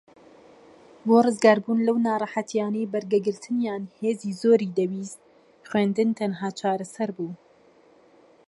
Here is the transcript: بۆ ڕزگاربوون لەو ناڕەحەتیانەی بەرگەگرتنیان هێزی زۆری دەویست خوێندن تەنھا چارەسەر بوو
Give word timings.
بۆ 1.07 1.17
ڕزگاربوون 1.25 1.79
لەو 1.87 1.97
ناڕەحەتیانەی 2.07 2.89
بەرگەگرتنیان 2.93 3.83
هێزی 3.99 4.37
زۆری 4.41 4.73
دەویست 4.77 5.19
خوێندن 5.69 6.09
تەنھا 6.19 6.49
چارەسەر 6.59 7.09
بوو 7.17 7.33